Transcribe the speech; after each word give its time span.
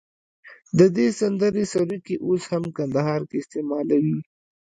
د 0.77 0.79
دې 0.95 1.07
سندرې 1.19 1.63
سروکي 1.73 2.15
اوس 2.27 2.43
هم 2.51 2.63
کندهار 2.77 3.21
کې 3.29 3.37
استعمالوي. 3.39 4.17